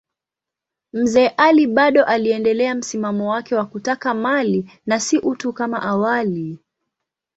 [0.93, 6.59] Mzee Ali bado aliendelea msimamo wake wa kutaka mali na si utu kama awali.